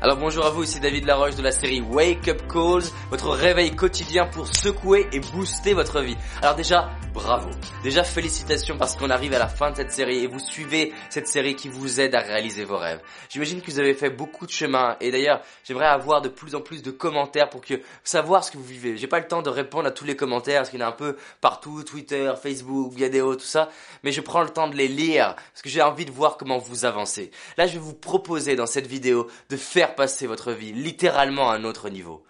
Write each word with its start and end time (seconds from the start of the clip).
Alors 0.00 0.16
bonjour 0.16 0.46
à 0.46 0.50
vous, 0.50 0.62
ici 0.62 0.78
David 0.78 1.06
Laroche 1.06 1.34
de 1.34 1.42
la 1.42 1.50
série 1.50 1.80
Wake 1.80 2.28
Up 2.28 2.42
Calls, 2.46 2.84
votre 3.10 3.30
réveil 3.30 3.74
quotidien 3.74 4.26
pour 4.26 4.46
secouer 4.46 5.08
et 5.12 5.18
booster 5.18 5.74
votre 5.74 6.02
vie. 6.02 6.16
Alors 6.40 6.54
déjà, 6.54 6.90
bravo. 7.12 7.50
Déjà 7.82 8.04
félicitations 8.04 8.78
parce 8.78 8.94
qu'on 8.94 9.10
arrive 9.10 9.34
à 9.34 9.40
la 9.40 9.48
fin 9.48 9.72
de 9.72 9.76
cette 9.76 9.90
série 9.90 10.18
et 10.22 10.28
vous 10.28 10.38
suivez 10.38 10.92
cette 11.10 11.26
série 11.26 11.56
qui 11.56 11.68
vous 11.68 12.00
aide 12.00 12.14
à 12.14 12.20
réaliser 12.20 12.64
vos 12.64 12.76
rêves. 12.76 13.00
J'imagine 13.28 13.60
que 13.60 13.72
vous 13.72 13.80
avez 13.80 13.94
fait 13.94 14.10
beaucoup 14.10 14.46
de 14.46 14.52
chemin 14.52 14.96
et 15.00 15.10
d'ailleurs, 15.10 15.40
j'aimerais 15.64 15.86
avoir 15.86 16.22
de 16.22 16.28
plus 16.28 16.54
en 16.54 16.60
plus 16.60 16.80
de 16.80 16.92
commentaires 16.92 17.50
pour 17.50 17.60
que 17.60 17.80
savoir 18.04 18.44
ce 18.44 18.52
que 18.52 18.56
vous 18.56 18.62
vivez. 18.62 18.96
J'ai 18.96 19.08
pas 19.08 19.18
le 19.18 19.26
temps 19.26 19.42
de 19.42 19.50
répondre 19.50 19.88
à 19.88 19.90
tous 19.90 20.04
les 20.04 20.14
commentaires 20.14 20.60
parce 20.60 20.70
qu'il 20.70 20.78
y 20.78 20.82
en 20.84 20.86
a 20.86 20.90
un 20.90 20.92
peu 20.92 21.16
partout, 21.40 21.82
Twitter, 21.82 22.32
Facebook, 22.40 22.92
vidéo, 22.92 23.34
tout 23.34 23.44
ça, 23.44 23.68
mais 24.04 24.12
je 24.12 24.20
prends 24.20 24.42
le 24.42 24.50
temps 24.50 24.68
de 24.68 24.76
les 24.76 24.88
lire 24.88 25.34
parce 25.34 25.62
que 25.62 25.68
j'ai 25.68 25.82
envie 25.82 26.04
de 26.04 26.12
voir 26.12 26.36
comment 26.36 26.58
vous 26.58 26.84
avancez. 26.84 27.32
Là, 27.56 27.66
je 27.66 27.72
vais 27.72 27.80
vous 27.80 27.94
proposer 27.94 28.54
dans 28.54 28.66
cette 28.66 28.86
vidéo 28.86 29.26
de 29.50 29.56
faire 29.56 29.87
passer 29.94 30.26
votre 30.26 30.52
vie 30.52 30.72
littéralement 30.72 31.50
à 31.50 31.56
un 31.56 31.64
autre 31.64 31.88
niveau. 31.88 32.24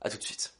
A 0.00 0.10
tout 0.10 0.18
de 0.18 0.22
suite. 0.22 0.52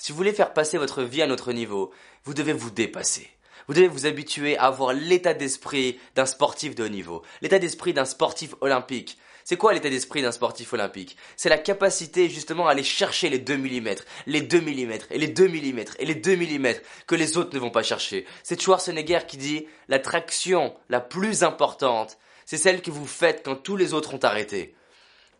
Si 0.00 0.12
vous 0.12 0.18
voulez 0.18 0.34
faire 0.34 0.52
passer 0.52 0.76
votre 0.76 1.02
vie 1.02 1.22
à 1.22 1.24
un 1.24 1.30
autre 1.30 1.52
niveau, 1.52 1.90
vous 2.24 2.34
devez 2.34 2.52
vous 2.52 2.70
dépasser. 2.70 3.30
Vous 3.66 3.74
devez 3.74 3.88
vous 3.88 4.04
habituer 4.04 4.58
à 4.58 4.64
avoir 4.64 4.92
l'état 4.92 5.32
d'esprit 5.32 5.98
d'un 6.14 6.26
sportif 6.26 6.74
de 6.74 6.84
haut 6.84 6.88
niveau, 6.88 7.22
l'état 7.40 7.58
d'esprit 7.58 7.94
d'un 7.94 8.04
sportif 8.04 8.54
olympique. 8.60 9.16
C'est 9.44 9.58
quoi 9.58 9.74
l'état 9.74 9.90
d'esprit 9.90 10.22
d'un 10.22 10.32
sportif 10.32 10.72
olympique? 10.72 11.18
C'est 11.36 11.50
la 11.50 11.58
capacité 11.58 12.30
justement 12.30 12.66
à 12.66 12.70
aller 12.70 12.82
chercher 12.82 13.28
les 13.28 13.38
2 13.38 13.58
mm, 13.58 13.88
les 14.26 14.40
2 14.40 14.60
mm, 14.60 14.92
et 15.10 15.18
les 15.18 15.28
2 15.28 15.48
mm, 15.48 15.84
et 15.98 16.06
les 16.06 16.14
2 16.14 16.36
mm 16.36 16.74
que 17.06 17.14
les 17.14 17.36
autres 17.36 17.54
ne 17.54 17.60
vont 17.60 17.70
pas 17.70 17.82
chercher. 17.82 18.24
C'est 18.42 18.60
Schwarzenegger 18.60 19.20
qui 19.28 19.36
dit 19.36 19.66
la 19.88 19.98
traction 19.98 20.74
la 20.88 21.00
plus 21.00 21.42
importante, 21.42 22.16
c'est 22.46 22.56
celle 22.56 22.80
que 22.80 22.90
vous 22.90 23.06
faites 23.06 23.44
quand 23.44 23.56
tous 23.56 23.76
les 23.76 23.92
autres 23.92 24.14
ont 24.14 24.24
arrêté. 24.24 24.74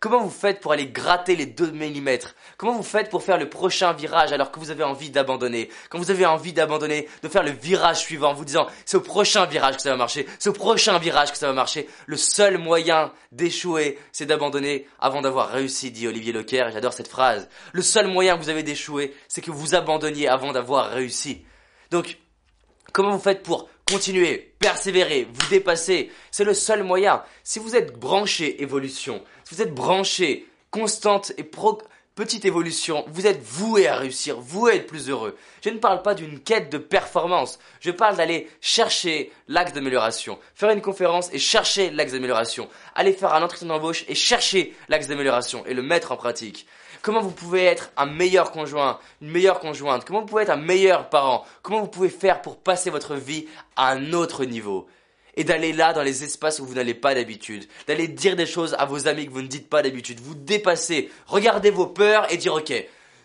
Comment 0.04 0.22
vous 0.22 0.28
faites 0.28 0.60
pour 0.60 0.72
aller 0.72 0.88
gratter 0.88 1.34
les 1.34 1.46
2 1.46 1.72
mm 1.72 2.18
Comment 2.58 2.74
vous 2.74 2.82
faites 2.82 3.08
pour 3.08 3.22
faire 3.22 3.38
le 3.38 3.48
prochain 3.48 3.94
virage 3.94 4.32
alors 4.32 4.50
que 4.50 4.60
vous 4.60 4.70
avez 4.70 4.84
envie 4.84 5.08
d'abandonner? 5.08 5.70
Quand 5.88 5.96
vous 5.96 6.10
avez 6.10 6.26
envie 6.26 6.52
d'abandonner, 6.52 7.08
de 7.22 7.28
faire 7.30 7.42
le 7.42 7.52
virage 7.52 8.00
suivant 8.00 8.32
en 8.32 8.34
vous 8.34 8.44
disant 8.44 8.66
au 8.92 9.00
prochain 9.00 9.46
virage 9.46 9.76
que 9.76 9.80
ça 9.80 9.88
va 9.88 9.96
marcher, 9.96 10.26
au 10.44 10.52
prochain 10.52 10.98
virage 10.98 11.32
que 11.32 11.38
ça 11.38 11.46
va 11.46 11.54
marcher. 11.54 11.88
Le 12.04 12.18
seul 12.18 12.58
moyen 12.58 13.12
d'échouer, 13.32 13.98
c'est 14.12 14.26
d'abandonner 14.26 14.86
avant 15.00 15.22
d'avoir 15.22 15.48
réussi, 15.48 15.90
dit 15.90 16.06
Olivier 16.06 16.34
Lequer, 16.34 16.68
j'adore 16.70 16.92
cette 16.92 17.08
phrase. 17.08 17.48
Le 17.72 17.80
seul 17.80 18.06
moyen 18.06 18.36
que 18.36 18.42
vous 18.42 18.50
avez 18.50 18.62
d'échouer, 18.62 19.14
c'est 19.26 19.40
que 19.40 19.52
vous 19.52 19.74
abandonniez 19.74 20.28
avant 20.28 20.52
d'avoir 20.52 20.90
réussi. 20.90 21.46
Donc, 21.90 22.18
comment 22.92 23.12
vous 23.12 23.22
faites 23.22 23.42
pour 23.42 23.70
continuer, 23.88 24.54
persévérer, 24.58 25.28
vous 25.32 25.48
dépasser 25.48 26.10
C'est 26.30 26.44
le 26.44 26.54
seul 26.54 26.82
moyen. 26.82 27.22
Si 27.42 27.58
vous 27.58 27.76
êtes 27.76 27.98
branché 27.98 28.62
évolution, 28.62 29.22
si 29.44 29.54
vous 29.54 29.62
êtes 29.62 29.74
branché, 29.74 30.46
constante 30.70 31.32
et 31.36 31.44
pro 31.44 31.80
petite 32.14 32.44
évolution, 32.44 33.04
vous 33.08 33.26
êtes 33.26 33.42
voué 33.42 33.88
à 33.88 33.96
réussir, 33.96 34.38
voué 34.38 34.72
à 34.72 34.74
être 34.76 34.86
plus 34.86 35.08
heureux. 35.08 35.36
Je 35.64 35.70
ne 35.70 35.78
parle 35.78 36.02
pas 36.02 36.14
d'une 36.14 36.38
quête 36.38 36.70
de 36.70 36.78
performance, 36.78 37.58
je 37.80 37.90
parle 37.90 38.16
d'aller 38.16 38.48
chercher 38.60 39.32
l'axe 39.48 39.72
d'amélioration, 39.72 40.38
faire 40.54 40.70
une 40.70 40.80
conférence 40.80 41.28
et 41.32 41.38
chercher 41.38 41.90
l'axe 41.90 42.12
d'amélioration, 42.12 42.68
aller 42.94 43.12
faire 43.12 43.34
un 43.34 43.42
entretien 43.42 43.66
d'embauche 43.66 44.04
et 44.06 44.14
chercher 44.14 44.74
l'axe 44.88 45.08
d'amélioration 45.08 45.66
et 45.66 45.74
le 45.74 45.82
mettre 45.82 46.12
en 46.12 46.16
pratique. 46.16 46.66
Comment 47.04 47.20
vous 47.20 47.32
pouvez 47.32 47.64
être 47.64 47.92
un 47.98 48.06
meilleur 48.06 48.50
conjoint, 48.50 48.98
une 49.20 49.28
meilleure 49.28 49.60
conjointe, 49.60 50.06
comment 50.06 50.20
vous 50.20 50.26
pouvez 50.26 50.44
être 50.44 50.50
un 50.50 50.56
meilleur 50.56 51.10
parent, 51.10 51.44
comment 51.60 51.82
vous 51.82 51.88
pouvez 51.88 52.08
faire 52.08 52.40
pour 52.40 52.56
passer 52.56 52.88
votre 52.88 53.14
vie 53.14 53.46
à 53.76 53.90
un 53.90 54.14
autre 54.14 54.46
niveau? 54.46 54.86
Et 55.36 55.44
d'aller 55.44 55.74
là 55.74 55.92
dans 55.92 56.02
les 56.02 56.24
espaces 56.24 56.60
où 56.60 56.64
vous 56.64 56.76
n'allez 56.76 56.94
pas 56.94 57.14
d'habitude, 57.14 57.68
d'aller 57.86 58.08
dire 58.08 58.36
des 58.36 58.46
choses 58.46 58.74
à 58.78 58.86
vos 58.86 59.06
amis 59.06 59.26
que 59.26 59.32
vous 59.32 59.42
ne 59.42 59.48
dites 59.48 59.68
pas 59.68 59.82
d'habitude, 59.82 60.18
vous 60.18 60.34
dépasser, 60.34 61.10
regardez 61.26 61.70
vos 61.70 61.88
peurs 61.88 62.32
et 62.32 62.38
dire 62.38 62.54
ok, 62.54 62.72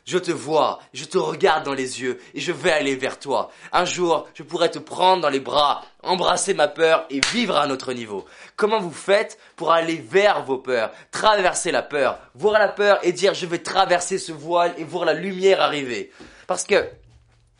je 0.10 0.18
te 0.18 0.32
vois, 0.32 0.80
je 0.92 1.06
te 1.06 1.20
regarde 1.20 1.64
dans 1.66 1.76
les 1.76 2.02
yeux 2.02 2.20
et 2.34 2.40
je 2.40 2.52
vais 2.52 2.72
aller 2.72 2.96
vers 2.96 3.20
toi. 3.20 3.52
Un 3.72 3.86
jour, 3.86 4.28
je 4.34 4.42
pourrais 4.42 4.72
te 4.72 4.80
prendre 4.80 5.22
dans 5.22 5.30
les 5.30 5.40
bras, 5.40 5.84
embrasser 6.02 6.56
ma 6.56 6.68
peur 6.68 7.06
et 7.12 7.22
vivre 7.32 7.56
à 7.56 7.64
un 7.64 7.70
autre 7.70 7.94
niveau. 7.94 8.26
Comment 8.56 8.80
vous 8.80 8.92
faites 8.92 9.38
pour 9.56 9.72
aller 9.72 9.98
vers 9.98 10.44
vos 10.44 10.58
peurs, 10.58 10.92
traverser 11.12 11.72
la 11.72 11.84
peur, 11.84 12.18
voir 12.34 12.54
la 12.54 12.70
peur 12.70 12.98
et 13.04 13.12
dire 13.12 13.36
je 13.36 13.46
vais 13.46 13.60
traverser 13.60 14.18
ce 14.18 14.32
voile 14.32 14.74
et 14.80 14.84
voir 14.84 15.06
la 15.06 15.14
lumière 15.14 15.62
arriver? 15.62 16.12
Parce 16.48 16.64
que 16.64 16.90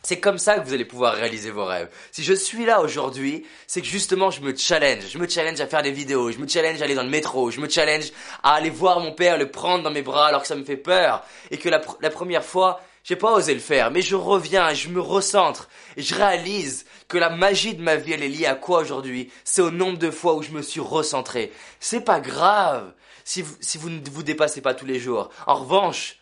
c'est 0.02 0.18
comme 0.18 0.38
ça 0.38 0.58
que 0.58 0.66
vous 0.66 0.72
allez 0.72 0.86
pouvoir 0.86 1.14
réaliser 1.14 1.50
vos 1.50 1.64
rêves. 1.64 1.90
Si 2.10 2.24
je 2.24 2.32
suis 2.32 2.64
là 2.64 2.80
aujourd'hui, 2.80 3.46
c'est 3.66 3.82
que 3.82 3.86
justement 3.86 4.30
je 4.30 4.40
me 4.40 4.56
challenge. 4.56 5.04
Je 5.10 5.18
me 5.18 5.28
challenge 5.28 5.60
à 5.60 5.66
faire 5.66 5.82
des 5.82 5.92
vidéos, 5.92 6.30
je 6.30 6.38
me 6.38 6.48
challenge 6.48 6.80
à 6.80 6.84
aller 6.84 6.94
dans 6.94 7.02
le 7.02 7.10
métro, 7.10 7.50
je 7.50 7.60
me 7.60 7.68
challenge 7.68 8.10
à 8.42 8.54
aller 8.54 8.70
voir 8.70 9.00
mon 9.00 9.12
père, 9.12 9.36
le 9.36 9.50
prendre 9.50 9.84
dans 9.84 9.90
mes 9.90 10.02
bras 10.02 10.28
alors 10.28 10.42
que 10.42 10.48
ça 10.48 10.56
me 10.56 10.64
fait 10.64 10.78
peur. 10.78 11.22
Et 11.50 11.58
que 11.58 11.68
la, 11.68 11.80
première 11.80 12.44
fois, 12.44 12.80
j'ai 13.04 13.16
pas 13.16 13.32
osé 13.32 13.52
le 13.52 13.60
faire, 13.60 13.90
mais 13.90 14.00
je 14.00 14.16
reviens, 14.16 14.72
je 14.72 14.88
me 14.88 15.00
recentre 15.00 15.68
et 15.96 16.02
je 16.02 16.14
réalise 16.14 16.86
que 17.08 17.18
la 17.18 17.28
magie 17.28 17.74
de 17.74 17.82
ma 17.82 17.96
vie 17.96 18.12
elle 18.12 18.22
est 18.22 18.28
liée 18.28 18.46
à 18.46 18.54
quoi 18.54 18.80
aujourd'hui? 18.80 19.30
C'est 19.44 19.62
au 19.62 19.70
nombre 19.70 19.98
de 19.98 20.10
fois 20.10 20.34
où 20.34 20.42
je 20.42 20.52
me 20.52 20.62
suis 20.62 20.80
recentré. 20.80 21.52
C'est 21.78 22.04
pas 22.04 22.20
grave 22.20 22.92
si 23.24 23.44
si 23.60 23.76
vous 23.76 23.90
ne 23.90 24.00
vous 24.10 24.22
dépassez 24.22 24.62
pas 24.62 24.72
tous 24.72 24.86
les 24.86 24.98
jours. 24.98 25.28
En 25.46 25.56
revanche, 25.56 26.19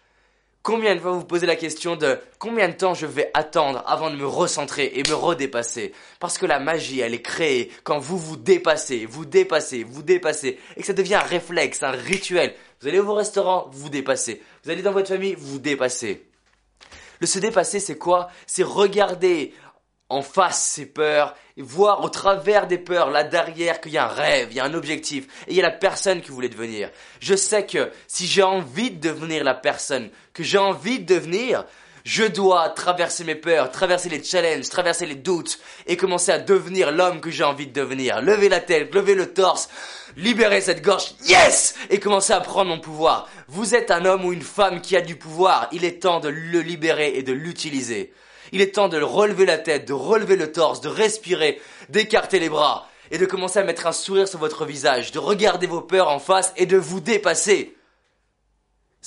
Combien 0.69 0.95
de 0.95 1.01
fois 1.01 1.13
vous 1.13 1.25
posez 1.25 1.47
la 1.47 1.57
question 1.57 1.97
de 1.97 2.19
combien 2.39 2.69
de 2.69 2.75
temps 2.75 2.93
je 2.93 3.07
vais 3.07 3.31
attendre 3.33 3.83
avant 3.87 4.11
de 4.11 4.17
me 4.17 4.27
recentrer 4.27 4.93
et 4.97 5.03
me 5.09 5.15
redépasser? 5.15 5.95
Parce 6.21 6.37
que 6.37 6.45
la 6.45 6.59
magie, 6.59 7.01
elle 7.01 7.15
est 7.15 7.23
créée 7.23 7.73
quand 7.85 7.99
vous 7.99 8.19
vous 8.19 8.37
dépassez, 8.37 9.07
vous 9.07 9.25
dépassez, 9.25 9.83
vous 9.83 10.03
dépassez, 10.03 10.59
et 10.77 10.81
que 10.83 10.87
ça 10.87 10.93
devient 10.93 11.15
un 11.15 11.21
réflexe, 11.21 11.83
un 11.83 11.93
rituel. 11.93 12.53
Vous 12.83 12.89
allez 12.89 12.99
au 12.99 13.15
restaurant, 13.15 13.71
vous 13.73 13.85
vous 13.85 13.89
dépassez. 13.89 14.43
Vous 14.63 14.71
allez 14.71 14.83
dans 14.83 14.93
votre 14.93 15.09
famille, 15.09 15.35
vous 15.37 15.53
vous 15.53 15.59
dépassez. 15.59 16.27
Le 17.19 17.27
se 17.27 17.39
dépasser, 17.39 17.81
c'est 17.81 17.97
quoi? 17.97 18.29
C'est 18.47 18.63
regarder 18.63 19.55
en 20.09 20.23
face 20.23 20.63
ses 20.63 20.87
peurs, 20.87 21.35
et 21.57 21.63
voir 21.63 22.03
au 22.03 22.09
travers 22.09 22.67
des 22.67 22.79
peurs, 22.79 23.11
là 23.11 23.25
derrière, 23.25 23.81
qu'il 23.81 23.93
y 23.93 23.99
a 23.99 24.07
un 24.07 24.13
rêve, 24.13 24.49
il 24.51 24.57
y 24.57 24.61
a 24.61 24.65
un 24.65 24.75
objectif, 24.75 25.27
et 25.47 25.51
il 25.51 25.57
y 25.57 25.61
a 25.61 25.65
la 25.65 25.71
personne 25.71 26.23
que 26.23 26.29
vous 26.29 26.35
voulez 26.35 26.49
devenir. 26.49 26.91
Je 27.21 27.35
sais 27.35 27.67
que 27.67 27.91
si 28.07 28.27
j'ai 28.27 28.43
envie 28.43 28.91
de 28.91 29.09
devenir 29.09 29.45
la 29.45 29.55
personne 29.55 30.11
que 30.33 30.43
j'ai 30.43 30.59
envie 30.59 31.01
de 31.01 31.15
devenir, 31.15 31.65
je 32.05 32.25
dois 32.25 32.69
traverser 32.71 33.25
mes 33.25 33.35
peurs, 33.35 33.71
traverser 33.71 34.09
les 34.09 34.23
challenges, 34.23 34.69
traverser 34.69 35.07
les 35.07 35.15
doutes, 35.15 35.59
et 35.87 35.97
commencer 35.97 36.33
à 36.33 36.39
devenir 36.39 36.91
l'homme 36.91 37.21
que 37.21 37.31
j'ai 37.31 37.45
envie 37.45 37.67
de 37.67 37.73
devenir. 37.73 38.21
Lever 38.23 38.49
la 38.49 38.61
tête, 38.61 38.95
lever 38.95 39.15
le 39.15 39.33
torse, 39.33 39.69
libérer 40.17 40.61
cette 40.61 40.83
gorge, 40.83 41.15
yes 41.27 41.75
Et 41.91 42.01
commencer 42.01 42.33
à 42.33 42.41
prendre 42.41 42.71
mon 42.71 42.81
pouvoir. 42.81 43.29
Vous 43.49 43.75
êtes 43.75 43.91
un 43.91 44.05
homme 44.05 44.25
ou 44.25 44.33
une 44.33 44.43
femme 44.43 44.81
qui 44.81 44.97
a 44.97 45.01
du 45.01 45.17
pouvoir, 45.17 45.69
il 45.73 45.85
est 45.85 46.03
temps 46.03 46.21
de 46.21 46.29
le 46.29 46.61
libérer 46.61 47.13
et 47.17 47.23
de 47.23 47.33
l'utiliser. 47.33 48.13
Il 48.53 48.61
est 48.61 48.75
temps 48.75 48.89
de 48.89 49.01
relever 49.01 49.45
la 49.45 49.59
tête, 49.59 49.87
de 49.87 49.93
relever 49.93 50.37
le 50.37 50.53
torse, 50.53 50.81
de 50.81 50.89
respirer, 50.89 51.61
d'écarter 51.89 52.39
les 52.39 52.49
bras 52.49 52.89
et 53.11 53.19
de 53.19 53.27
commencer 53.27 53.59
à 53.59 53.65
mettre 53.65 53.87
un 53.87 53.93
sourire 53.93 54.29
sur 54.29 54.39
votre 54.39 54.65
visage, 54.65 55.13
de 55.13 55.19
regarder 55.19 55.67
vos 55.67 55.81
peurs 55.81 56.09
en 56.09 56.19
face 56.19 56.53
et 56.57 56.67
de 56.67 56.77
vous 56.77 57.01
dépasser. 57.01 57.78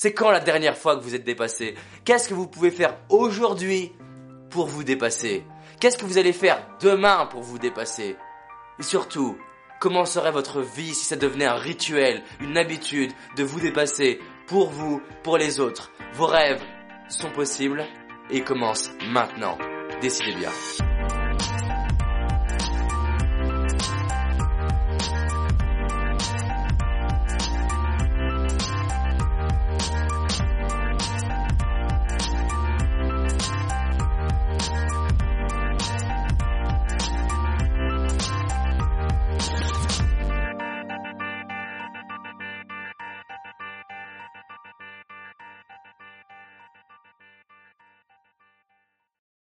C'est 0.03 0.13
quand 0.13 0.31
la 0.31 0.39
dernière 0.39 0.79
fois 0.79 0.95
que 0.95 1.03
vous 1.03 1.13
êtes 1.13 1.23
dépassé? 1.23 1.75
Qu'est-ce 2.05 2.27
que 2.27 2.33
vous 2.33 2.47
pouvez 2.47 2.71
faire 2.71 2.97
aujourd'hui 3.09 3.91
pour 4.49 4.65
vous 4.65 4.83
dépasser? 4.83 5.43
Qu'est-ce 5.79 5.95
que 5.95 6.05
vous 6.05 6.17
allez 6.17 6.33
faire 6.33 6.65
demain 6.81 7.27
pour 7.27 7.43
vous 7.43 7.59
dépasser? 7.59 8.15
Et 8.79 8.81
surtout, 8.81 9.37
comment 9.79 10.05
serait 10.05 10.31
votre 10.31 10.61
vie 10.61 10.95
si 10.95 11.05
ça 11.05 11.17
devenait 11.17 11.45
un 11.45 11.53
rituel, 11.53 12.23
une 12.39 12.57
habitude 12.57 13.11
de 13.37 13.43
vous 13.43 13.59
dépasser 13.59 14.19
pour 14.47 14.71
vous, 14.71 15.03
pour 15.21 15.37
les 15.37 15.59
autres? 15.59 15.91
Vos 16.13 16.25
rêves 16.25 16.63
sont 17.07 17.29
possibles 17.29 17.85
et 18.31 18.41
commence 18.41 18.89
maintenant. 19.11 19.59
Décidez 20.01 20.33
bien. 20.33 20.49